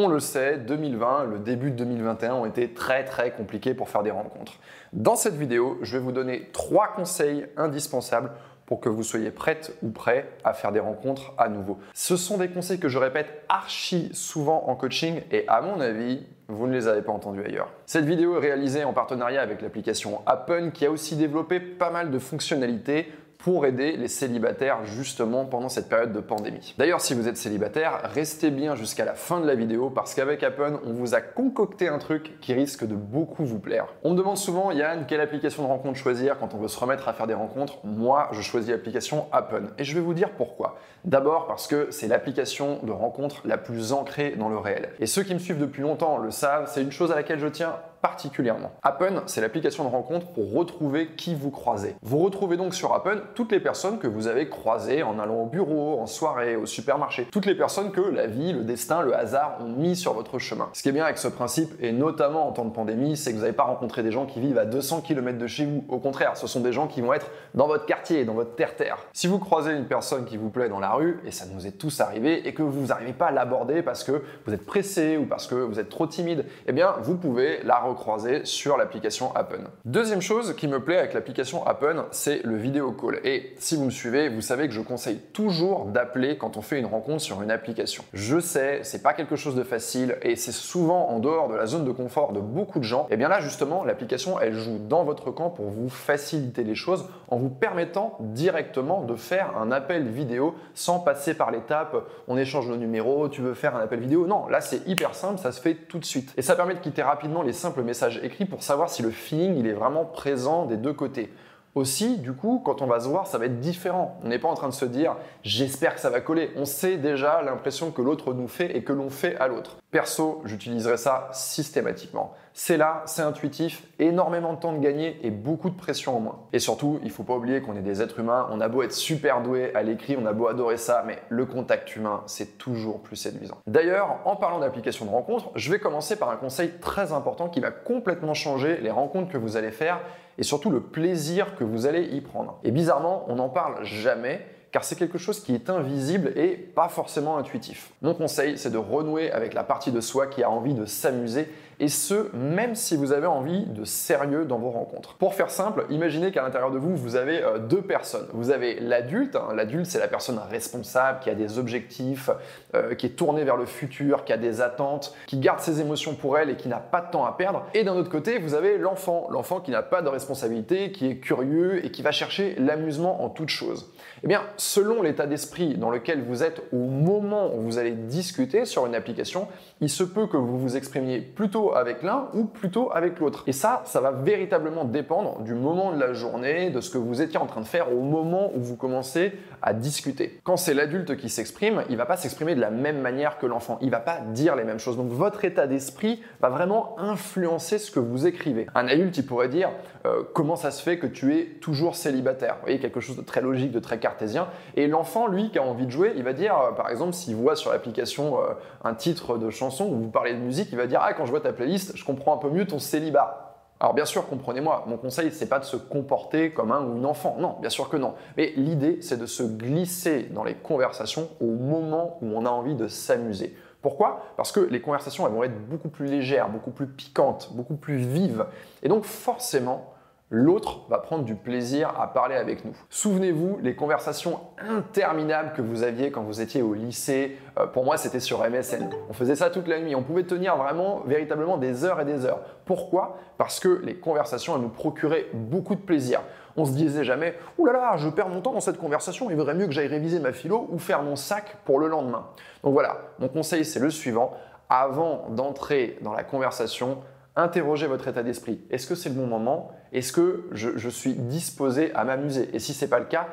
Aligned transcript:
On 0.00 0.06
le 0.06 0.20
sait, 0.20 0.58
2020, 0.58 1.24
le 1.24 1.38
début 1.40 1.72
de 1.72 1.76
2021 1.78 2.34
ont 2.34 2.46
été 2.46 2.72
très 2.72 3.04
très 3.04 3.32
compliqués 3.32 3.74
pour 3.74 3.88
faire 3.88 4.04
des 4.04 4.12
rencontres. 4.12 4.52
Dans 4.92 5.16
cette 5.16 5.34
vidéo, 5.34 5.76
je 5.82 5.94
vais 5.94 5.98
vous 5.98 6.12
donner 6.12 6.50
trois 6.52 6.92
conseils 6.94 7.46
indispensables 7.56 8.30
pour 8.64 8.78
que 8.78 8.88
vous 8.88 9.02
soyez 9.02 9.32
prête 9.32 9.76
ou 9.82 9.90
prêt 9.90 10.30
à 10.44 10.52
faire 10.52 10.70
des 10.70 10.78
rencontres 10.78 11.32
à 11.36 11.48
nouveau. 11.48 11.80
Ce 11.94 12.16
sont 12.16 12.38
des 12.38 12.48
conseils 12.48 12.78
que 12.78 12.88
je 12.88 12.96
répète 12.96 13.42
archi 13.48 14.10
souvent 14.12 14.68
en 14.68 14.76
coaching 14.76 15.22
et 15.32 15.48
à 15.48 15.62
mon 15.62 15.80
avis, 15.80 16.24
vous 16.46 16.68
ne 16.68 16.74
les 16.74 16.86
avez 16.86 17.02
pas 17.02 17.10
entendus 17.10 17.42
ailleurs. 17.44 17.72
Cette 17.84 18.04
vidéo 18.04 18.36
est 18.36 18.40
réalisée 18.40 18.84
en 18.84 18.92
partenariat 18.92 19.42
avec 19.42 19.62
l'application 19.62 20.20
Appen 20.26 20.70
qui 20.70 20.86
a 20.86 20.92
aussi 20.92 21.16
développé 21.16 21.58
pas 21.58 21.90
mal 21.90 22.12
de 22.12 22.20
fonctionnalités 22.20 23.10
pour 23.38 23.66
aider 23.66 23.96
les 23.96 24.08
célibataires 24.08 24.84
justement 24.84 25.44
pendant 25.44 25.68
cette 25.68 25.88
période 25.88 26.12
de 26.12 26.20
pandémie. 26.20 26.74
D'ailleurs, 26.76 27.00
si 27.00 27.14
vous 27.14 27.28
êtes 27.28 27.36
célibataire, 27.36 28.00
restez 28.04 28.50
bien 28.50 28.74
jusqu'à 28.74 29.04
la 29.04 29.14
fin 29.14 29.40
de 29.40 29.46
la 29.46 29.54
vidéo 29.54 29.90
parce 29.90 30.14
qu'avec 30.14 30.42
Appen, 30.42 30.80
on 30.84 30.92
vous 30.92 31.14
a 31.14 31.20
concocté 31.20 31.88
un 31.88 31.98
truc 31.98 32.40
qui 32.40 32.52
risque 32.52 32.84
de 32.84 32.96
beaucoup 32.96 33.44
vous 33.44 33.60
plaire. 33.60 33.86
On 34.02 34.10
me 34.10 34.16
demande 34.16 34.36
souvent, 34.36 34.72
Yann, 34.72 35.06
quelle 35.06 35.20
application 35.20 35.62
de 35.62 35.68
rencontre 35.68 35.96
choisir 35.96 36.38
quand 36.38 36.52
on 36.54 36.58
veut 36.58 36.68
se 36.68 36.78
remettre 36.78 37.08
à 37.08 37.12
faire 37.12 37.28
des 37.28 37.34
rencontres? 37.34 37.78
Moi, 37.84 38.28
je 38.32 38.42
choisis 38.42 38.70
l'application 38.70 39.26
Appen 39.30 39.68
et 39.78 39.84
je 39.84 39.94
vais 39.94 40.00
vous 40.00 40.14
dire 40.14 40.30
pourquoi. 40.32 40.76
D'abord 41.04 41.46
parce 41.46 41.68
que 41.68 41.88
c'est 41.90 42.08
l'application 42.08 42.80
de 42.82 42.90
rencontre 42.90 43.42
la 43.44 43.56
plus 43.56 43.92
ancrée 43.92 44.34
dans 44.36 44.48
le 44.48 44.58
réel. 44.58 44.90
Et 44.98 45.06
ceux 45.06 45.22
qui 45.22 45.32
me 45.32 45.38
suivent 45.38 45.60
depuis 45.60 45.82
longtemps 45.82 46.18
le 46.18 46.32
savent, 46.32 46.68
c'est 46.72 46.82
une 46.82 46.92
chose 46.92 47.12
à 47.12 47.14
laquelle 47.14 47.38
je 47.38 47.46
tiens 47.46 47.76
particulièrement. 48.02 48.72
Appen, 48.82 49.22
c'est 49.26 49.40
l'application 49.40 49.84
de 49.84 49.88
rencontre 49.90 50.26
pour 50.28 50.52
retrouver 50.52 51.08
qui 51.16 51.34
vous 51.34 51.50
croisez. 51.50 51.96
Vous 52.02 52.18
retrouvez 52.18 52.56
donc 52.56 52.74
sur 52.74 52.94
Appen 52.94 53.20
toutes 53.34 53.52
les 53.52 53.60
personnes 53.60 53.98
que 53.98 54.06
vous 54.06 54.26
avez 54.26 54.48
croisées 54.48 55.02
en 55.02 55.18
allant 55.18 55.42
au 55.42 55.46
bureau, 55.46 56.00
en 56.00 56.06
soirée, 56.06 56.56
au 56.56 56.66
supermarché, 56.66 57.26
toutes 57.30 57.46
les 57.46 57.54
personnes 57.54 57.90
que 57.90 58.00
la 58.00 58.26
vie, 58.26 58.52
le 58.52 58.64
destin, 58.64 59.02
le 59.02 59.16
hasard 59.16 59.58
ont 59.60 59.68
mis 59.68 59.96
sur 59.96 60.14
votre 60.14 60.38
chemin. 60.38 60.68
Ce 60.72 60.82
qui 60.82 60.88
est 60.88 60.92
bien 60.92 61.04
avec 61.04 61.18
ce 61.18 61.28
principe, 61.28 61.72
et 61.80 61.92
notamment 61.92 62.48
en 62.48 62.52
temps 62.52 62.64
de 62.64 62.72
pandémie, 62.72 63.16
c'est 63.16 63.30
que 63.30 63.36
vous 63.36 63.42
n'avez 63.42 63.54
pas 63.54 63.64
rencontré 63.64 64.02
des 64.02 64.12
gens 64.12 64.26
qui 64.26 64.40
vivent 64.40 64.58
à 64.58 64.64
200 64.64 65.00
km 65.00 65.38
de 65.38 65.46
chez 65.46 65.64
vous. 65.64 65.84
Au 65.88 65.98
contraire, 65.98 66.36
ce 66.36 66.46
sont 66.46 66.60
des 66.60 66.72
gens 66.72 66.86
qui 66.86 67.00
vont 67.00 67.12
être 67.12 67.30
dans 67.54 67.66
votre 67.66 67.86
quartier, 67.86 68.24
dans 68.24 68.34
votre 68.34 68.54
terre-terre. 68.54 68.98
Si 69.12 69.26
vous 69.26 69.38
croisez 69.38 69.72
une 69.72 69.86
personne 69.86 70.24
qui 70.24 70.36
vous 70.36 70.50
plaît 70.50 70.68
dans 70.68 70.80
la 70.80 70.90
rue, 70.90 71.20
et 71.24 71.30
ça 71.30 71.46
nous 71.52 71.66
est 71.66 71.72
tous 71.72 72.00
arrivé, 72.00 72.46
et 72.46 72.54
que 72.54 72.62
vous 72.62 72.86
n'arrivez 72.86 73.12
pas 73.12 73.26
à 73.26 73.32
l'aborder 73.32 73.82
parce 73.82 74.04
que 74.04 74.22
vous 74.46 74.54
êtes 74.54 74.66
pressé 74.66 75.16
ou 75.16 75.24
parce 75.24 75.46
que 75.46 75.54
vous 75.54 75.78
êtes 75.78 75.88
trop 75.88 76.06
timide, 76.06 76.44
eh 76.66 76.72
bien, 76.72 76.94
vous 77.02 77.16
pouvez 77.16 77.62
la 77.64 77.78
recroiser 77.88 78.44
sur 78.44 78.76
l'application 78.76 79.34
Appen. 79.34 79.64
Deuxième 79.84 80.20
chose 80.20 80.54
qui 80.56 80.68
me 80.68 80.80
plaît 80.80 80.98
avec 80.98 81.14
l'application 81.14 81.66
Appen, 81.66 82.04
c'est 82.10 82.42
le 82.44 82.56
vidéo 82.56 82.92
call. 82.92 83.20
Et 83.24 83.54
si 83.58 83.76
vous 83.76 83.84
me 83.84 83.90
suivez, 83.90 84.28
vous 84.28 84.40
savez 84.40 84.68
que 84.68 84.74
je 84.74 84.80
conseille 84.80 85.18
toujours 85.32 85.86
d'appeler 85.86 86.38
quand 86.38 86.56
on 86.56 86.62
fait 86.62 86.78
une 86.78 86.86
rencontre 86.86 87.22
sur 87.22 87.42
une 87.42 87.50
application. 87.50 88.04
Je 88.12 88.38
sais, 88.40 88.80
c'est 88.82 89.02
pas 89.02 89.12
quelque 89.12 89.36
chose 89.36 89.54
de 89.54 89.62
facile 89.62 90.16
et 90.22 90.36
c'est 90.36 90.52
souvent 90.52 91.08
en 91.08 91.18
dehors 91.18 91.48
de 91.48 91.54
la 91.54 91.66
zone 91.66 91.84
de 91.84 91.92
confort 91.92 92.32
de 92.32 92.40
beaucoup 92.40 92.78
de 92.78 92.84
gens. 92.84 93.06
Et 93.10 93.16
bien 93.16 93.28
là, 93.28 93.40
justement, 93.40 93.84
l'application, 93.84 94.40
elle 94.40 94.54
joue 94.54 94.78
dans 94.78 95.04
votre 95.04 95.30
camp 95.30 95.50
pour 95.50 95.70
vous 95.70 95.88
faciliter 95.88 96.64
les 96.64 96.74
choses 96.74 97.06
en 97.28 97.36
vous 97.36 97.50
permettant 97.50 98.16
directement 98.20 99.02
de 99.02 99.14
faire 99.14 99.56
un 99.56 99.72
appel 99.72 100.08
vidéo 100.08 100.54
sans 100.74 100.98
passer 101.00 101.34
par 101.34 101.50
l'étape 101.50 101.96
on 102.26 102.36
échange 102.36 102.68
nos 102.68 102.76
numéros, 102.76 103.28
tu 103.28 103.40
veux 103.40 103.54
faire 103.54 103.76
un 103.76 103.80
appel 103.80 104.00
vidéo. 104.00 104.26
Non, 104.26 104.48
là 104.48 104.60
c'est 104.60 104.86
hyper 104.86 105.14
simple, 105.14 105.38
ça 105.38 105.52
se 105.52 105.60
fait 105.60 105.74
tout 105.74 105.98
de 105.98 106.04
suite. 106.04 106.32
Et 106.36 106.42
ça 106.42 106.56
permet 106.56 106.74
de 106.74 106.80
quitter 106.80 107.02
rapidement 107.02 107.42
les 107.42 107.52
simples 107.52 107.77
messages 107.82 108.20
écrits 108.22 108.44
pour 108.44 108.62
savoir 108.62 108.90
si 108.90 109.02
le 109.02 109.10
feeling 109.10 109.56
il 109.56 109.66
est 109.66 109.72
vraiment 109.72 110.04
présent 110.04 110.66
des 110.66 110.76
deux 110.76 110.92
côtés. 110.92 111.32
Aussi, 111.74 112.18
du 112.18 112.32
coup, 112.32 112.60
quand 112.64 112.82
on 112.82 112.86
va 112.86 113.00
se 113.00 113.08
voir, 113.08 113.26
ça 113.26 113.38
va 113.38 113.46
être 113.46 113.60
différent. 113.60 114.18
On 114.24 114.28
n'est 114.28 114.38
pas 114.38 114.48
en 114.48 114.54
train 114.54 114.68
de 114.68 114.74
se 114.74 114.84
dire 114.84 115.16
j'espère 115.42 115.94
que 115.94 116.00
ça 116.00 116.10
va 116.10 116.20
coller. 116.20 116.50
On 116.56 116.64
sait 116.64 116.96
déjà 116.96 117.42
l'impression 117.42 117.90
que 117.90 118.02
l'autre 118.02 118.32
nous 118.32 118.48
fait 118.48 118.76
et 118.76 118.82
que 118.82 118.92
l'on 118.92 119.10
fait 119.10 119.36
à 119.36 119.48
l'autre. 119.48 119.76
Perso, 119.90 120.42
j'utiliserai 120.44 120.96
ça 120.96 121.28
systématiquement. 121.32 122.34
C'est 122.52 122.76
là, 122.76 123.02
c'est 123.06 123.22
intuitif, 123.22 123.84
énormément 124.00 124.52
de 124.52 124.58
temps 124.58 124.72
de 124.72 124.80
gagner 124.80 125.18
et 125.22 125.30
beaucoup 125.30 125.70
de 125.70 125.76
pression 125.76 126.16
en 126.16 126.20
moins. 126.20 126.40
Et 126.52 126.58
surtout, 126.58 126.98
il 127.04 127.10
faut 127.10 127.22
pas 127.22 127.36
oublier 127.36 127.60
qu'on 127.62 127.76
est 127.76 127.82
des 127.82 128.02
êtres 128.02 128.18
humains, 128.18 128.48
on 128.50 128.60
a 128.60 128.68
beau 128.68 128.82
être 128.82 128.92
super 128.92 129.40
doué 129.42 129.72
à 129.74 129.82
l'écrit, 129.82 130.16
on 130.20 130.26
a 130.26 130.32
beau 130.32 130.48
adorer 130.48 130.76
ça, 130.76 131.04
mais 131.06 131.18
le 131.28 131.46
contact 131.46 131.94
humain, 131.94 132.24
c'est 132.26 132.58
toujours 132.58 133.00
plus 133.00 133.16
séduisant. 133.16 133.58
D'ailleurs, 133.68 134.18
en 134.24 134.34
parlant 134.34 134.58
d'application 134.58 135.04
de 135.04 135.10
rencontre, 135.10 135.50
je 135.54 135.70
vais 135.70 135.78
commencer 135.78 136.16
par 136.16 136.30
un 136.30 136.36
conseil 136.36 136.72
très 136.80 137.12
important 137.12 137.48
qui 137.48 137.60
va 137.60 137.70
complètement 137.70 138.34
changer 138.34 138.78
les 138.78 138.90
rencontres 138.90 139.30
que 139.30 139.38
vous 139.38 139.56
allez 139.56 139.70
faire 139.70 140.00
et 140.38 140.42
surtout 140.42 140.70
le 140.70 140.80
plaisir 140.80 141.56
que 141.56 141.64
vous 141.64 141.86
allez 141.86 142.04
y 142.04 142.20
prendre. 142.20 142.58
Et 142.64 142.70
bizarrement, 142.70 143.24
on 143.28 143.36
n'en 143.36 143.48
parle 143.48 143.84
jamais 143.84 144.46
car 144.70 144.84
c'est 144.84 144.96
quelque 144.96 145.18
chose 145.18 145.40
qui 145.40 145.54
est 145.54 145.70
invisible 145.70 146.32
et 146.36 146.50
pas 146.50 146.88
forcément 146.88 147.38
intuitif. 147.38 147.90
Mon 148.02 148.14
conseil, 148.14 148.58
c'est 148.58 148.70
de 148.70 148.78
renouer 148.78 149.30
avec 149.32 149.54
la 149.54 149.64
partie 149.64 149.92
de 149.92 150.00
soi 150.00 150.26
qui 150.26 150.42
a 150.42 150.50
envie 150.50 150.74
de 150.74 150.84
s'amuser 150.84 151.48
et 151.80 151.88
ce, 151.88 152.34
même 152.34 152.74
si 152.74 152.96
vous 152.96 153.12
avez 153.12 153.26
envie 153.26 153.66
de 153.66 153.84
sérieux 153.84 154.44
dans 154.44 154.58
vos 154.58 154.70
rencontres. 154.70 155.14
Pour 155.14 155.34
faire 155.34 155.50
simple, 155.50 155.86
imaginez 155.90 156.32
qu'à 156.32 156.42
l'intérieur 156.42 156.70
de 156.70 156.78
vous, 156.78 156.96
vous 156.96 157.16
avez 157.16 157.42
euh, 157.42 157.58
deux 157.58 157.82
personnes. 157.82 158.26
Vous 158.32 158.50
avez 158.50 158.80
l'adulte, 158.80 159.36
hein. 159.36 159.54
l'adulte 159.54 159.86
c'est 159.86 159.98
la 159.98 160.08
personne 160.08 160.40
responsable, 160.50 161.20
qui 161.20 161.30
a 161.30 161.34
des 161.34 161.58
objectifs, 161.58 162.30
euh, 162.74 162.94
qui 162.94 163.06
est 163.06 163.10
tournée 163.10 163.44
vers 163.44 163.56
le 163.56 163.66
futur, 163.66 164.24
qui 164.24 164.32
a 164.32 164.36
des 164.36 164.60
attentes, 164.60 165.14
qui 165.26 165.38
garde 165.38 165.60
ses 165.60 165.80
émotions 165.80 166.14
pour 166.14 166.38
elle 166.38 166.50
et 166.50 166.56
qui 166.56 166.68
n'a 166.68 166.78
pas 166.78 167.00
de 167.00 167.10
temps 167.10 167.24
à 167.24 167.32
perdre. 167.32 167.64
Et 167.74 167.84
d'un 167.84 167.94
autre 167.94 168.10
côté, 168.10 168.38
vous 168.38 168.54
avez 168.54 168.78
l'enfant, 168.78 169.28
l'enfant 169.30 169.60
qui 169.60 169.70
n'a 169.70 169.82
pas 169.82 170.02
de 170.02 170.08
responsabilité, 170.08 170.90
qui 170.92 171.08
est 171.08 171.16
curieux 171.18 171.84
et 171.84 171.90
qui 171.90 172.02
va 172.02 172.10
chercher 172.10 172.56
l'amusement 172.58 173.24
en 173.24 173.28
toute 173.28 173.50
chose. 173.50 173.92
Eh 174.24 174.26
bien, 174.26 174.42
selon 174.56 175.02
l'état 175.02 175.26
d'esprit 175.26 175.76
dans 175.76 175.90
lequel 175.90 176.22
vous 176.22 176.42
êtes 176.42 176.62
au 176.72 176.86
moment 176.86 177.54
où 177.54 177.62
vous 177.62 177.78
allez 177.78 177.92
discuter 177.92 178.64
sur 178.64 178.86
une 178.86 178.94
application, 178.94 179.48
il 179.80 179.88
se 179.88 180.02
peut 180.02 180.26
que 180.26 180.36
vous 180.36 180.58
vous 180.58 180.76
exprimiez 180.76 181.20
plutôt 181.20 181.67
avec 181.74 182.02
l'un 182.02 182.28
ou 182.34 182.44
plutôt 182.44 182.90
avec 182.92 183.18
l'autre. 183.18 183.44
Et 183.46 183.52
ça, 183.52 183.82
ça 183.84 184.00
va 184.00 184.10
véritablement 184.10 184.84
dépendre 184.84 185.40
du 185.40 185.54
moment 185.54 185.92
de 185.92 186.00
la 186.00 186.12
journée, 186.12 186.70
de 186.70 186.80
ce 186.80 186.90
que 186.90 186.98
vous 186.98 187.22
étiez 187.22 187.38
en 187.38 187.46
train 187.46 187.60
de 187.60 187.66
faire 187.66 187.92
au 187.92 188.00
moment 188.00 188.50
où 188.54 188.60
vous 188.60 188.76
commencez 188.76 189.32
à 189.62 189.72
discuter. 189.72 190.40
Quand 190.44 190.56
c'est 190.56 190.74
l'adulte 190.74 191.16
qui 191.16 191.28
s'exprime, 191.28 191.82
il 191.90 191.96
va 191.96 192.06
pas 192.06 192.16
s'exprimer 192.16 192.54
de 192.54 192.60
la 192.60 192.70
même 192.70 193.00
manière 193.00 193.38
que 193.38 193.46
l'enfant. 193.46 193.78
Il 193.80 193.90
va 193.90 194.00
pas 194.00 194.20
dire 194.20 194.56
les 194.56 194.64
mêmes 194.64 194.78
choses. 194.78 194.96
Donc 194.96 195.10
votre 195.10 195.44
état 195.44 195.66
d'esprit 195.66 196.22
va 196.40 196.48
vraiment 196.48 196.98
influencer 196.98 197.78
ce 197.78 197.90
que 197.90 198.00
vous 198.00 198.26
écrivez. 198.26 198.66
Un 198.74 198.88
adulte, 198.88 199.16
il 199.16 199.26
pourrait 199.26 199.48
dire 199.48 199.70
euh, 200.06 200.22
comment 200.34 200.56
ça 200.56 200.70
se 200.70 200.82
fait 200.82 200.98
que 200.98 201.06
tu 201.06 201.36
es 201.36 201.44
toujours 201.60 201.96
célibataire? 201.96 202.54
Vous 202.56 202.62
voyez, 202.62 202.78
quelque 202.78 203.00
chose 203.00 203.16
de 203.16 203.22
très 203.22 203.40
logique, 203.40 203.72
de 203.72 203.80
très 203.80 203.98
cartésien. 203.98 204.48
Et 204.76 204.86
l'enfant, 204.86 205.26
lui, 205.26 205.50
qui 205.50 205.58
a 205.58 205.62
envie 205.62 205.86
de 205.86 205.90
jouer, 205.90 206.12
il 206.16 206.22
va 206.22 206.32
dire, 206.32 206.56
euh, 206.58 206.72
par 206.72 206.90
exemple, 206.90 207.12
s'il 207.12 207.36
voit 207.36 207.56
sur 207.56 207.72
l'application 207.72 208.40
euh, 208.40 208.54
un 208.84 208.94
titre 208.94 209.38
de 209.38 209.50
chanson 209.50 209.86
où 209.86 209.96
vous 209.96 210.10
parlez 210.10 210.34
de 210.34 210.38
musique, 210.38 210.68
il 210.72 210.78
va 210.78 210.86
dire 210.86 211.00
ah 211.02 211.12
quand 211.12 211.26
je 211.26 211.30
vois 211.30 211.40
ta 211.40 211.52
je 211.58 212.04
comprends 212.04 212.34
un 212.34 212.38
peu 212.38 212.50
mieux 212.50 212.66
ton 212.66 212.78
célibat. 212.78 213.44
Alors 213.80 213.94
bien 213.94 214.04
sûr, 214.04 214.26
comprenez-moi, 214.28 214.84
mon 214.88 214.96
conseil, 214.96 215.30
c'est 215.30 215.48
pas 215.48 215.60
de 215.60 215.64
se 215.64 215.76
comporter 215.76 216.52
comme 216.52 216.72
un 216.72 216.84
ou 216.84 216.96
une 216.96 217.06
enfant. 217.06 217.36
Non, 217.38 217.56
bien 217.60 217.70
sûr 217.70 217.88
que 217.88 217.96
non. 217.96 218.14
Mais 218.36 218.52
l'idée, 218.56 218.98
c'est 219.02 219.18
de 219.18 219.26
se 219.26 219.44
glisser 219.44 220.24
dans 220.24 220.42
les 220.42 220.54
conversations 220.54 221.28
au 221.40 221.52
moment 221.52 222.18
où 222.20 222.26
on 222.34 222.44
a 222.44 222.50
envie 222.50 222.74
de 222.74 222.88
s'amuser. 222.88 223.56
Pourquoi? 223.80 224.22
Parce 224.36 224.50
que 224.50 224.58
les 224.58 224.80
conversations, 224.80 225.26
elles 225.26 225.32
vont 225.32 225.44
être 225.44 225.68
beaucoup 225.68 225.88
plus 225.88 226.06
légères, 226.06 226.48
beaucoup 226.48 226.72
plus 226.72 226.88
piquantes, 226.88 227.50
beaucoup 227.54 227.76
plus 227.76 227.96
vives. 227.96 228.46
Et 228.82 228.88
donc 228.88 229.04
forcément, 229.04 229.92
l'autre 230.30 230.80
va 230.88 230.98
prendre 230.98 231.24
du 231.24 231.34
plaisir 231.34 231.92
à 231.98 232.12
parler 232.12 232.34
avec 232.34 232.64
nous. 232.64 232.76
Souvenez-vous 232.90 233.58
les 233.62 233.74
conversations 233.74 234.40
interminables 234.58 235.52
que 235.54 235.62
vous 235.62 235.82
aviez 235.82 236.10
quand 236.10 236.22
vous 236.22 236.40
étiez 236.40 236.60
au 236.60 236.74
lycée. 236.74 237.38
Euh, 237.58 237.66
pour 237.66 237.84
moi, 237.84 237.96
c'était 237.96 238.20
sur 238.20 238.48
MSN. 238.48 238.90
On 239.08 239.12
faisait 239.12 239.36
ça 239.36 239.50
toute 239.50 239.68
la 239.68 239.80
nuit. 239.80 239.94
On 239.94 240.02
pouvait 240.02 240.24
tenir 240.24 240.56
vraiment, 240.56 241.00
véritablement 241.06 241.56
des 241.56 241.84
heures 241.84 242.00
et 242.00 242.04
des 242.04 242.26
heures. 242.26 242.40
Pourquoi? 242.66 243.18
Parce 243.38 243.60
que 243.60 243.80
les 243.82 243.96
conversations, 243.96 244.56
elles 244.56 244.62
nous 244.62 244.68
procuraient 244.68 245.26
beaucoup 245.32 245.74
de 245.74 245.80
plaisir. 245.80 246.20
On 246.56 246.64
se 246.64 246.72
disait 246.72 247.04
jamais, 247.04 247.34
ouh 247.56 247.66
là 247.66 247.72
là, 247.72 247.96
je 247.96 248.08
perds 248.08 248.28
mon 248.28 248.40
temps 248.40 248.52
dans 248.52 248.60
cette 248.60 248.78
conversation, 248.78 249.30
il 249.30 249.36
vaudrait 249.36 249.54
mieux 249.54 249.66
que 249.66 249.72
j'aille 249.72 249.86
réviser 249.86 250.18
ma 250.18 250.32
philo 250.32 250.66
ou 250.70 250.78
faire 250.78 251.02
mon 251.02 251.14
sac 251.14 251.56
pour 251.64 251.78
le 251.78 251.86
lendemain. 251.86 252.26
Donc 252.64 252.72
voilà, 252.72 252.98
mon 253.20 253.28
conseil 253.28 253.64
c'est 253.64 253.78
le 253.78 253.90
suivant. 253.90 254.32
Avant 254.68 255.28
d'entrer 255.30 255.98
dans 256.02 256.12
la 256.12 256.24
conversation, 256.24 256.98
interrogez 257.38 257.86
votre 257.86 258.08
état 258.08 258.22
d'esprit. 258.22 258.60
Est-ce 258.70 258.86
que 258.86 258.94
c'est 258.94 259.08
le 259.08 259.14
bon 259.14 259.26
moment? 259.26 259.70
Est-ce 259.92 260.12
que 260.12 260.48
je, 260.52 260.88
suis 260.88 261.14
disposé 261.14 261.94
à 261.94 262.04
m'amuser? 262.04 262.50
Et 262.52 262.58
si 262.58 262.74
ce 262.74 262.84
n'est 262.84 262.90
pas 262.90 262.98
le 262.98 263.06
cas, 263.06 263.28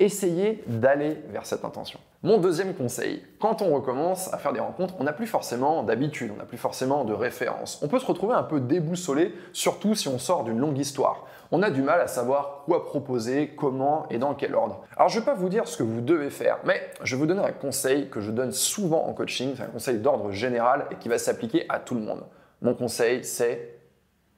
essayez 0.00 0.64
d'aller 0.66 1.18
vers 1.30 1.44
cette 1.44 1.64
intention. 1.64 2.00
Mon 2.22 2.38
deuxième 2.38 2.74
conseil, 2.74 3.22
quand 3.38 3.60
on 3.60 3.74
recommence 3.74 4.32
à 4.32 4.38
faire 4.38 4.54
des 4.54 4.60
rencontres, 4.60 4.94
on 4.98 5.04
n'a 5.04 5.12
plus 5.12 5.26
forcément 5.26 5.82
d'habitude, 5.82 6.32
on 6.34 6.38
n'a 6.38 6.44
plus 6.44 6.58
forcément 6.58 7.04
de 7.04 7.12
référence. 7.12 7.78
On 7.82 7.88
peut 7.88 7.98
se 7.98 8.06
retrouver 8.06 8.34
un 8.34 8.42
peu 8.42 8.60
déboussolé, 8.60 9.34
surtout 9.52 9.94
si 9.94 10.08
on 10.08 10.18
sort 10.18 10.44
d'une 10.44 10.58
longue 10.58 10.78
histoire. 10.78 11.26
On 11.52 11.62
a 11.62 11.70
du 11.70 11.82
mal 11.82 12.00
à 12.00 12.06
savoir 12.06 12.62
quoi 12.64 12.86
proposer, 12.86 13.54
comment 13.56 14.06
et 14.08 14.18
dans 14.18 14.34
quel 14.34 14.54
ordre. 14.54 14.82
Alors 14.96 15.08
je 15.10 15.16
ne 15.16 15.20
vais 15.20 15.26
pas 15.26 15.34
vous 15.34 15.48
dire 15.48 15.68
ce 15.68 15.76
que 15.76 15.82
vous 15.82 16.00
devez 16.00 16.30
faire, 16.30 16.58
mais 16.64 16.80
je 17.02 17.14
vais 17.14 17.20
vous 17.20 17.26
donner 17.26 17.44
un 17.44 17.52
conseil 17.52 18.08
que 18.08 18.20
je 18.20 18.30
donne 18.30 18.52
souvent 18.52 19.06
en 19.06 19.12
coaching, 19.12 19.52
c'est 19.56 19.64
un 19.64 19.66
conseil 19.66 19.98
d'ordre 19.98 20.30
général 20.30 20.86
et 20.90 20.94
qui 20.96 21.08
va 21.08 21.18
s'appliquer 21.18 21.66
à 21.68 21.78
tout 21.78 21.94
le 21.94 22.02
monde. 22.02 22.22
Mon 22.62 22.74
conseil, 22.74 23.24
c'est 23.24 23.80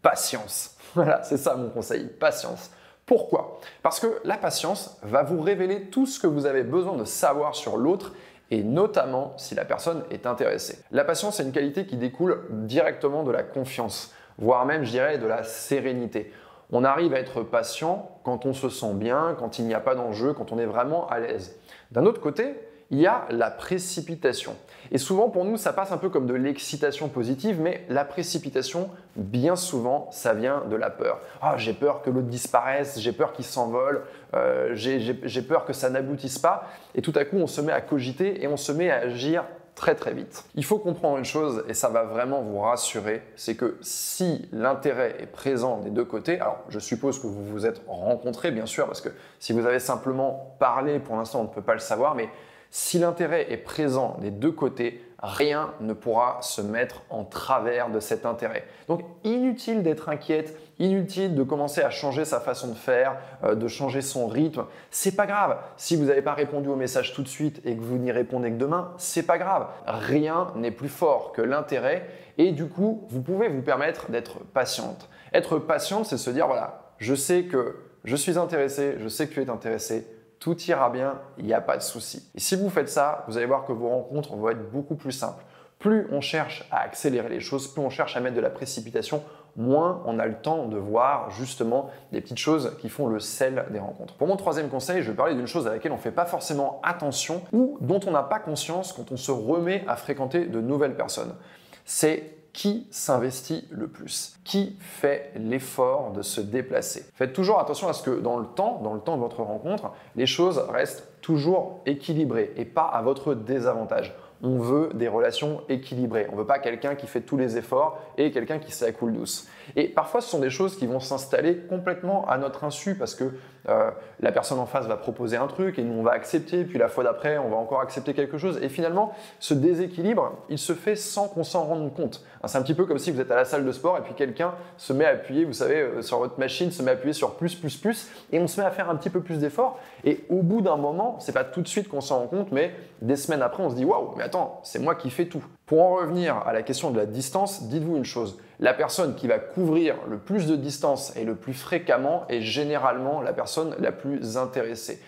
patience. 0.01 0.77
Voilà, 0.95 1.23
c'est 1.23 1.39
ça 1.39 1.55
mon 1.55 1.71
conseil, 1.71 2.05
patience. 2.07 2.71
Pourquoi? 3.07 3.59
Parce 3.83 3.99
que 3.99 4.21
la 4.25 4.37
patience 4.37 4.99
va 5.03 5.23
vous 5.23 5.41
révéler 5.41 5.85
tout 5.85 6.05
ce 6.05 6.21
que 6.21 6.27
vous 6.27 6.45
avez 6.45 6.65
besoin 6.65 6.97
de 6.97 7.05
savoir 7.05 7.55
sur 7.55 7.79
l'autre 7.79 8.13
et 8.51 8.63
notamment 8.63 9.33
si 9.39 9.55
la 9.55 9.65
personne 9.65 10.05
est 10.11 10.27
intéressée. 10.27 10.79
La 10.91 11.05
patience 11.05 11.41
est 11.41 11.45
une 11.45 11.53
qualité 11.53 11.87
qui 11.87 11.97
découle 11.97 12.45
directement 12.67 13.23
de 13.23 13.31
la 13.31 13.43
confiance, 13.43 14.15
voire 14.37 14.67
même, 14.67 14.85
je 14.85 14.91
dirais, 14.91 15.17
de 15.17 15.27
la 15.27 15.45
sérénité. 15.45 16.31
On 16.71 16.85
arrive 16.85 17.15
à 17.15 17.21
être 17.21 17.43
patient 17.43 18.11
quand 18.25 18.45
on 18.45 18.53
se 18.53 18.69
sent 18.69 18.93
bien, 18.95 19.35
quand 19.39 19.59
il 19.59 19.67
n'y 19.67 19.75
a 19.75 19.81
pas 19.81 19.95
d'enjeu, 19.95 20.35
quand 20.35 20.53
on 20.53 20.59
est 20.59 20.67
vraiment 20.67 21.07
à 21.09 21.19
l'aise. 21.19 21.57
D'un 21.91 22.05
autre 22.05 22.21
côté, 22.21 22.55
il 22.93 23.01
y 23.01 23.07
a 23.07 23.25
la 23.31 23.51
précipitation. 23.51 24.55
Et 24.91 24.99
souvent 24.99 25.31
pour 25.31 25.47
nous, 25.47 25.57
ça 25.57 25.73
passe 25.73 25.93
un 25.93 25.97
peu 25.97 26.11
comme 26.11 26.27
de 26.27 26.35
l'excitation 26.35 27.09
positive, 27.09 27.59
mais 27.59 27.87
la 27.89 28.05
précipitation, 28.05 28.91
bien 29.17 29.57
souvent, 29.57 30.09
ça 30.13 30.35
vient 30.35 30.65
de 30.71 30.77
la 30.77 30.91
peur. 30.91 31.19
Ah, 31.41 31.55
j'ai 31.57 31.73
peur 31.73 32.03
que 32.03 32.11
l'autre 32.11 32.27
disparaisse, 32.27 33.01
j'ai 33.01 33.13
peur 33.13 33.33
qu'il 33.33 33.47
s'envole, 33.47 34.03
euh, 34.35 34.73
j'ai 34.75 35.43
peur 35.43 35.65
que 35.65 35.73
ça 35.73 35.89
n'aboutisse 35.89 36.39
pas. 36.39 36.69
Et 36.95 37.01
tout 37.01 37.15
à 37.17 37.25
coup, 37.25 37.37
on 37.37 37.47
se 37.47 37.63
met 37.63 37.73
à 37.73 37.81
cogiter 37.81 38.45
et 38.45 38.47
on 38.47 38.59
se 38.59 38.73
met 38.73 38.91
à 38.91 38.99
agir 38.99 39.45
très 39.75 39.95
très 39.95 40.13
vite. 40.13 40.45
Il 40.55 40.65
faut 40.65 40.79
comprendre 40.79 41.17
une 41.17 41.25
chose, 41.25 41.65
et 41.69 41.73
ça 41.73 41.89
va 41.89 42.05
vraiment 42.05 42.43
vous 42.43 42.61
rassurer, 42.61 43.23
c'est 43.37 43.55
que 43.55 43.79
si 43.81 44.47
l'intérêt 44.53 45.17
est 45.19 45.27
présent 45.27 45.79
des 45.79 45.89
deux 45.89 46.05
côtés, 46.05 46.39
alors 46.39 46.59
je 46.69 46.79
suppose 46.79 47.19
que 47.19 47.27
vous 47.27 47.43
vous 47.43 47.65
êtes 47.65 47.81
rencontrés 47.89 48.51
bien 48.51 48.67
sûr, 48.67 48.85
parce 48.85 49.01
que 49.01 49.09
si 49.39 49.55
vous 49.55 49.65
avez 49.65 49.79
simplement 49.79 50.55
parlé, 50.59 50.99
pour 50.99 51.17
l'instant 51.17 51.41
on 51.41 51.45
ne 51.45 51.49
peut 51.49 51.63
pas 51.63 51.73
le 51.73 51.81
savoir, 51.81 52.15
mais 52.15 52.29
si 52.75 52.99
l'intérêt 52.99 53.53
est 53.53 53.59
présent 53.59 54.17
des 54.23 54.31
deux 54.31 54.51
côtés, 54.51 55.05
rien 55.23 55.75
ne 55.81 55.93
pourra 55.93 56.39
se 56.41 56.63
mettre 56.63 57.03
en 57.11 57.23
travers 57.23 57.91
de 57.91 58.01
cet 58.01 58.25
intérêt. 58.25 58.65
Donc 58.89 59.03
inutile 59.25 59.83
d'être 59.83 60.09
inquiète, 60.09 60.59
inutile 60.79 61.35
de 61.35 61.43
commencer 61.43 61.83
à 61.83 61.91
changer 61.91 62.25
sa 62.25 62.41
façon 62.41 62.69
de 62.69 62.75
faire, 62.75 63.19
euh, 63.45 63.55
de 63.55 63.69
changer 63.69 64.01
son 64.01 64.27
rythme. 64.27 64.65
C'est 64.91 65.15
pas 65.15 65.27
grave. 65.27 65.59
Si 65.77 65.97
vous 65.97 66.07
n'avez 66.07 66.23
pas 66.23 66.33
répondu 66.33 66.71
au 66.71 66.77
message 66.77 67.13
tout 67.13 67.23
de 67.23 67.29
suite 67.29 67.61
et 67.67 67.77
que 67.77 67.83
vous 67.83 67.99
n'y 67.99 68.11
répondez 68.11 68.51
que 68.51 68.57
demain, 68.57 68.95
c'est 68.97 69.25
pas 69.25 69.37
grave. 69.37 69.69
Rien 69.87 70.51
n'est 70.57 70.71
plus 70.71 70.89
fort 70.89 71.33
que 71.33 71.43
l'intérêt 71.43 72.09
et 72.39 72.53
du 72.53 72.69
coup, 72.69 73.07
vous 73.11 73.21
pouvez 73.21 73.49
vous 73.49 73.61
permettre 73.61 74.11
d'être 74.11 74.39
patiente. 74.39 75.11
Être 75.35 75.59
patiente, 75.59 76.07
c'est 76.07 76.17
se 76.17 76.31
dire 76.31 76.47
voilà, 76.47 76.95
je 76.97 77.15
sais 77.15 77.43
que 77.43 77.77
je 78.05 78.17
suis 78.17 78.39
intéressé, 78.39 78.97
je 78.99 79.09
sais 79.09 79.29
que 79.29 79.35
tu 79.35 79.43
es 79.43 79.51
intéressé, 79.51 80.07
tout 80.43 80.61
ira 80.63 80.91
bien, 80.91 81.21
il 81.39 81.45
n'y 81.45 81.55
a 81.55 81.61
pas 81.61 81.77
de 81.77 81.83
souci. 81.83 82.29
Et 82.35 82.41
si 82.41 82.57
vous 82.57 82.69
faites 82.69 82.89
ça, 82.89 83.25
vous 83.29 83.37
allez 83.37 83.47
voir 83.47 83.65
que 83.65 83.71
vos 83.71 83.89
rencontres 83.89 84.35
vont 84.35 84.51
être 84.51 84.73
beaucoup 84.73 84.97
plus 84.97 85.13
simples. 85.13 85.45
Plus 85.79 86.09
on 86.11 86.21
cherche 86.21 86.67
à 86.73 86.81
accélérer 86.81 87.29
les 87.29 87.39
choses, 87.39 87.69
plus 87.69 87.81
on 87.81 87.91
cherche 87.91 88.17
à 88.17 88.21
mettre 88.21 88.35
de 88.35 88.41
la 88.41 88.51
précipitation, 88.51 89.23
moins 89.55 90.03
on 90.05 90.19
a 90.19 90.27
le 90.27 90.35
temps 90.35 90.67
de 90.67 90.79
voir 90.79 91.31
justement 91.31 91.91
des 92.11 92.21
petites 92.21 92.39
choses 92.39 92.77
qui 92.81 92.89
font 92.89 93.07
le 93.07 93.21
sel 93.21 93.67
des 93.71 93.79
rencontres. 93.79 94.15
Pour 94.15 94.27
mon 94.27 94.35
troisième 94.35 94.69
conseil, 94.69 95.03
je 95.03 95.13
vais 95.13 95.17
parler 95.17 95.37
d'une 95.37 95.47
chose 95.47 95.69
à 95.69 95.71
laquelle 95.71 95.93
on 95.93 95.97
ne 95.97 96.01
fait 96.01 96.11
pas 96.11 96.27
forcément 96.27 96.81
attention 96.83 97.43
ou 97.53 97.79
dont 97.81 98.01
on 98.09 98.11
n'a 98.11 98.25
pas 98.25 98.41
conscience 98.41 98.93
quand 98.93 99.13
on 99.13 99.17
se 99.17 99.31
remet 99.31 99.85
à 99.87 99.95
fréquenter 99.95 100.47
de 100.47 100.61
nouvelles 100.61 100.97
personnes. 100.97 101.37
C'est 101.85 102.35
qui 102.53 102.87
s'investit 102.91 103.67
le 103.71 103.89
plus 103.89 104.35
Qui 104.45 104.77
fait 104.81 105.33
l'effort 105.37 106.13
de 106.13 106.23
se 106.23 106.41
déplacer. 106.41 107.07
Faites 107.15 107.33
toujours 107.33 107.59
attention 107.59 107.89
à 107.89 107.93
ce 107.93 108.03
que 108.03 108.21
dans 108.21 108.37
le 108.37 108.47
temps, 108.47 108.81
dans 108.83 108.95
le 108.95 109.01
temps 109.01 109.17
de 109.17 109.23
votre 109.23 109.43
rencontre, 109.43 109.93
les 110.17 110.27
choses 110.27 110.59
restent 110.59 111.09
toujours 111.21 111.81
équilibrées 111.87 112.53
et 112.57 112.65
pas 112.65 112.85
à 112.85 113.03
votre 113.03 113.35
désavantage 113.35 114.15
on 114.43 114.59
veut 114.59 114.91
des 114.95 115.09
relations 115.09 115.63
équilibrées. 115.69 116.27
On 116.31 116.33
ne 116.33 116.39
veut 116.39 116.47
pas 116.47 116.59
quelqu'un 116.59 116.95
qui 116.95 117.07
fait 117.07 117.21
tous 117.21 117.37
les 117.37 117.57
efforts 117.57 118.01
et 118.19 118.33
quelqu'un 118.33 118.59
qui 118.59 118.73
se 118.73 118.85
la 118.85 118.93
coule 118.93 119.13
douce. 119.13 119.49
Et 119.77 119.89
parfois, 119.89 120.21
ce 120.21 120.29
sont 120.29 120.41
des 120.41 120.51
choses 120.51 120.77
qui 120.77 120.87
vont 120.87 121.01
s'installer 121.01 121.59
complètement 121.69 122.27
à 122.29 122.39
notre 122.39 122.65
insu 122.65 122.97
parce 122.97 123.15
que 123.15 123.33
euh, 123.69 123.91
la 124.21 124.33
personne 124.33 124.59
en 124.59 124.67
face 124.67 124.87
va 124.87 124.97
proposer 124.97 125.37
un 125.37 125.47
truc 125.47 125.79
et 125.79 125.83
nous 125.83 125.95
on 125.95 126.03
va 126.03 126.11
accepter, 126.13 126.65
puis 126.65 126.79
la 126.79 126.89
fois 126.89 127.05
d'après 127.05 127.39
on 127.39 127.49
va 127.49 127.57
encore 127.57 127.81
accepter 127.81 128.13
quelque 128.13 128.39
chose. 128.39 128.59
Et 128.61 128.69
finalement, 128.69 129.15
ce 129.39 129.55
déséquilibre, 129.55 130.33
il 130.49 130.59
se 130.59 130.73
fait 130.73 130.97
sans 130.97 131.29
qu'on 131.29 131.45
s'en 131.45 131.65
rende 131.65 131.95
compte. 131.95 132.25
C'est 132.45 132.59
un 132.59 132.63
petit 132.63 132.75
peu 132.75 132.87
comme 132.87 132.99
si 132.99 133.13
vous 133.13 133.21
êtes 133.21 133.31
à 133.31 133.37
la 133.37 133.45
salle 133.45 133.65
de 133.65 133.71
sport 133.71 133.97
et 133.99 134.01
puis 134.01 134.15
quelqu'un 134.15 134.55
se 134.77 134.93
met 134.93 135.05
à 135.05 135.11
appuyer, 135.11 135.45
vous 135.45 135.53
savez, 135.53 135.81
euh, 135.81 136.03
sur 136.03 136.19
votre 136.19 136.41
machine, 136.41 136.73
se 136.73 136.83
met 136.83 136.91
à 136.91 136.95
appuyer 136.95 137.13
sur 137.13 137.37
plus, 137.37 137.55
plus, 137.55 137.77
plus, 137.77 138.09
et 138.33 138.41
on 138.41 138.49
se 138.49 138.61
met 138.61 138.67
à 138.67 138.71
faire 138.71 138.91
un 138.91 138.97
petit 138.97 139.11
peu 139.11 139.21
plus 139.21 139.39
d'efforts. 139.39 139.79
Et 140.05 140.25
au 140.29 140.43
bout 140.43 140.61
d'un 140.61 140.77
moment, 140.77 141.19
c'est 141.21 141.33
pas 141.33 141.45
tout 141.45 141.63
de 141.63 141.69
suite 141.69 141.89
qu'on 141.89 142.01
s'en 142.01 142.19
rend 142.19 142.27
compte, 142.27 142.51
mais 142.51 142.75
des 143.01 143.17
semaines 143.17 143.43
après, 143.43 143.63
on 143.63 143.71
se 143.71 143.77
dit 143.77 143.85
waouh, 143.85 144.15
mais 144.17 144.25
c'est 144.63 144.79
moi 144.79 144.95
qui 144.95 145.11
fais 145.11 145.27
tout. 145.27 145.45
Pour 145.67 145.83
en 145.83 145.97
revenir 145.97 146.37
à 146.39 146.53
la 146.53 146.63
question 146.63 146.91
de 146.91 146.99
la 146.99 147.07
distance, 147.07 147.65
dites-vous 147.65 147.97
une 147.97 148.05
chose. 148.05 148.39
La 148.61 148.75
personne 148.75 149.15
qui 149.15 149.27
va 149.27 149.39
couvrir 149.39 149.97
le 150.09 150.19
plus 150.19 150.47
de 150.47 150.57
distance 150.57 151.17
et 151.17 151.25
le 151.25 151.35
plus 151.35 151.55
fréquemment 151.55 152.25
est 152.29 152.41
généralement 152.41 153.21
la 153.21 153.33
personne 153.33 153.75
la 153.79 153.93
plus 153.93 154.37
intéressée. 154.37 155.03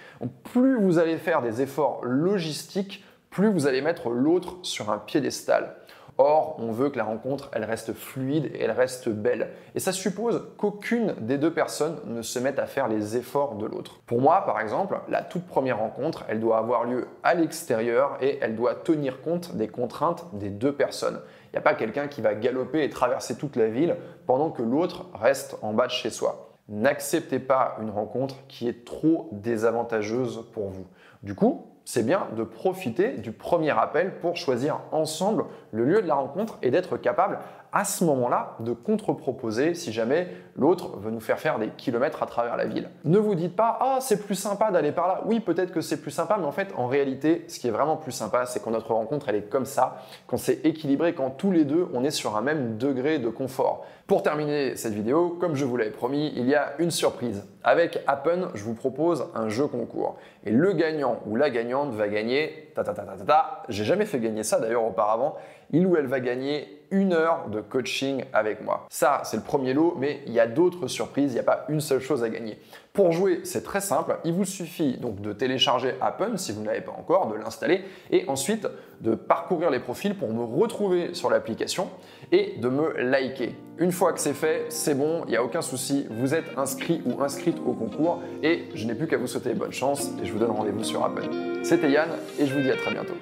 plus 0.53 0.79
vous 0.79 0.99
allez 0.99 1.19
faire 1.19 1.43
des 1.43 1.62
efforts 1.62 2.00
logistiques, 2.03 3.05
plus 3.31 3.50
vous 3.50 3.67
allez 3.67 3.82
mettre 3.82 4.11
l'autre 4.11 4.56
sur 4.62 4.91
un 4.91 4.99
piédestal. 4.99 5.77
Or, 6.17 6.57
on 6.61 6.71
veut 6.71 6.91
que 6.91 6.97
la 6.97 7.05
rencontre, 7.05 7.51
reste 7.53 7.93
fluide 7.93 8.47
et 8.55 8.63
elle 8.63 8.71
reste 8.71 9.09
belle. 9.09 9.51
Et 9.75 9.81
ça 9.81 9.91
suppose 9.91 10.47
qu'aucune 10.59 11.15
des 11.21 11.39
deux 11.39 11.53
personnes 11.53 11.99
ne 12.07 12.23
se 12.23 12.39
mette 12.39 12.61
à 12.61 12.67
faire 12.67 12.87
les 12.87 13.17
efforts 13.17 13.57
de 13.57 13.67
l'autre. 13.67 14.01
Pour 14.07 14.21
moi, 14.21 14.45
par 14.47 14.61
exemple, 14.61 14.97
la 15.09 15.23
toute 15.23 15.47
première 15.47 15.79
rencontre, 15.79 16.25
elle 16.29 16.41
doit 16.41 16.59
avoir 16.59 16.85
lieu 16.85 17.09
à 17.25 17.35
l'extérieur 17.35 18.17
et 18.21 18.39
elle 18.41 18.55
doit 18.55 18.77
tenir 18.77 19.23
compte 19.23 19.57
des 19.57 19.67
contraintes 19.67 20.25
des 20.35 20.51
deux 20.51 20.73
personnes. 20.73 21.21
Il 21.47 21.57
n'y 21.57 21.59
a 21.59 21.63
pas 21.63 21.75
quelqu'un 21.75 22.07
qui 22.07 22.21
va 22.21 22.35
galoper 22.35 22.85
et 22.85 22.91
traverser 22.91 23.37
toute 23.37 23.57
la 23.57 23.67
ville 23.67 23.97
pendant 24.27 24.51
que 24.51 24.63
l'autre 24.63 25.07
reste 25.15 25.57
en 25.63 25.73
bas 25.73 25.87
de 25.87 25.93
chez 25.93 26.11
soi. 26.11 26.53
N'acceptez 26.69 27.41
pas 27.41 27.77
une 27.83 27.91
rencontre 27.91 28.37
qui 28.49 28.69
est 28.69 28.85
trop 28.85 29.29
désavantageuse 29.33 30.45
pour 30.53 30.69
vous. 30.69 30.87
Du 31.23 31.35
coup, 31.35 31.74
c'est 31.85 32.05
bien 32.05 32.29
de 32.37 32.43
profiter 32.43 33.13
du 33.19 33.33
premier 33.33 33.71
appel 33.71 34.19
pour 34.19 34.37
choisir 34.37 34.81
ensemble 34.93 35.45
le 35.73 35.85
lieu 35.85 36.03
de 36.03 36.07
la 36.07 36.15
rencontre 36.15 36.59
et 36.63 36.71
d'être 36.71 36.97
capable 36.97 37.39
à 37.75 37.85
ce 37.85 38.05
moment-là 38.05 38.56
de 38.61 38.73
contre-proposer 38.73 39.75
si 39.75 39.93
jamais 39.93 40.29
l'autre 40.56 40.97
veut 40.97 41.11
nous 41.11 41.21
faire 41.21 41.41
faire 41.41 41.59
des 41.59 41.71
kilomètres 41.71 42.23
à 42.23 42.26
travers 42.26 42.56
la 42.56 42.67
ville. 42.67 42.88
Ne 43.05 43.19
vous 43.19 43.35
dites 43.35 43.56
pas 43.56 43.76
ah 43.81 43.99
c'est 44.00 44.25
plus 44.25 44.37
sympa 44.37 44.71
d'aller 44.71 44.93
par 44.93 45.09
là. 45.09 45.23
Oui 45.26 45.41
peut-être 45.41 45.73
que 45.73 45.81
c'est 45.81 46.00
plus 46.00 46.12
sympa, 46.12 46.37
mais 46.38 46.47
en 46.47 46.53
fait 46.53 46.73
en 46.76 46.87
réalité 46.87 47.44
ce 47.49 47.59
qui 47.59 47.67
est 47.67 47.73
vraiment 47.73 47.97
plus 47.97 48.12
sympa 48.12 48.47
c'est 48.47 48.62
quand 48.62 48.71
notre 48.71 48.94
rencontre 48.94 49.29
elle 49.29 49.35
est 49.35 49.50
comme 49.50 49.67
ça, 49.67 49.99
quand 50.29 50.37
c'est 50.37 50.65
équilibré, 50.65 51.15
quand 51.15 51.31
tous 51.31 51.50
les 51.50 51.65
deux 51.65 51.88
on 51.93 52.05
est 52.05 52.12
sur 52.12 52.37
un 52.37 52.43
même 52.43 52.79
degré 52.79 53.19
de 53.19 53.29
confort. 53.29 53.85
Pour 54.06 54.23
terminer 54.23 54.77
cette 54.77 54.93
vidéo, 54.93 55.31
comme 55.41 55.55
je 55.55 55.65
vous 55.65 55.79
l'avais 55.79 55.91
promis, 55.91 56.31
il 56.37 56.47
y 56.47 56.55
a 56.55 56.75
une 56.79 56.91
surprise. 56.91 57.47
Avec 57.62 58.00
Appen, 58.06 58.50
je 58.53 58.62
vous 58.62 58.75
propose 58.75 59.29
un 59.35 59.49
jeu 59.49 59.67
concours. 59.67 60.19
Et 60.44 60.50
le 60.50 60.75
gagnant 60.75 61.20
ou 61.27 61.37
la 61.37 61.49
gagnante 61.49 61.94
va 61.94 62.09
gagner, 62.09 62.70
ta 62.75 62.85
ta 62.85 62.93
ta 62.93 63.05
ta 63.05 63.17
ta, 63.17 63.25
ta 63.25 63.62
j'ai 63.70 63.85
jamais 63.85 64.05
fait 64.05 64.20
gagner 64.20 64.43
ça 64.43 64.61
d'ailleurs 64.61 64.85
auparavant, 64.85 65.37
il 65.70 65.87
ou 65.87 65.97
elle 65.97 66.06
va 66.06 66.20
gagner 66.20 66.84
une 66.94 67.12
heure 67.12 67.49
de 67.49 67.61
coaching 67.61 68.25
avec 68.32 68.63
moi. 68.63 68.86
Ça, 68.89 69.22
c'est 69.24 69.36
le 69.36 69.43
premier 69.43 69.74
lot, 69.74 69.96
mais 69.98 70.20
il 70.27 70.32
y 70.32 70.39
a 70.39 70.46
d'autres 70.46 70.86
surprises, 70.86 71.32
il 71.32 71.34
n'y 71.34 71.41
a 71.41 71.44
pas 71.44 71.65
une 71.69 71.81
seule 71.81 72.01
chose 72.01 72.22
à 72.22 72.29
gagner. 72.29 72.56
Pour 72.93 73.10
jouer, 73.10 73.41
c'est 73.43 73.65
très 73.65 73.81
simple, 73.81 74.17
il 74.24 74.32
vous 74.32 74.44
suffit 74.44 74.96
donc 74.98 75.20
de 75.20 75.32
télécharger 75.32 75.96
Appen 76.01 76.36
si 76.36 76.53
vous 76.53 76.60
ne 76.60 76.67
l'avez 76.67 76.82
pas 76.82 76.93
encore, 76.93 77.27
de 77.27 77.34
l'installer 77.34 77.82
et 78.13 78.24
ensuite 78.29 78.69
de 79.01 79.17
parcourir 79.17 79.70
les 79.70 79.81
profils 79.81 80.15
pour 80.15 80.32
me 80.32 80.44
retrouver 80.44 81.15
sur 81.15 81.31
l'application 81.31 81.89
et 82.31 82.55
de 82.58 82.69
me 82.69 82.96
liker. 82.96 83.56
Une 83.79 83.91
fois 83.91 84.13
que 84.13 84.20
c'est 84.20 84.32
fait, 84.32 84.67
c'est 84.69 84.94
bon, 84.94 85.24
il 85.27 85.31
n'y 85.31 85.36
a 85.36 85.43
aucun 85.43 85.63
souci, 85.63 86.06
vous 86.08 86.32
êtes 86.32 86.56
inscrit 86.56 87.03
ou 87.05 87.20
inscrite 87.24 87.56
au 87.67 87.72
concours 87.72 88.22
et 88.44 88.69
je 88.74 88.86
n'ai 88.86 88.94
plus 88.94 89.08
qu'à 89.08 89.19
vous 89.19 89.27
souhaiter 89.27 89.55
bonne 89.55 89.72
chance 89.72 90.13
et 90.22 90.24
je 90.24 90.32
vous 90.32 90.39
donne 90.39 90.53
rendez-vous 90.53 90.84
sur 90.84 91.05
Appen. 91.05 91.65
C'était 91.65 91.91
Yann 91.91 92.10
et 92.39 92.46
je 92.46 92.55
vous 92.55 92.60
dis 92.60 92.70
à 92.70 92.77
très 92.77 92.93
bientôt. 92.93 93.15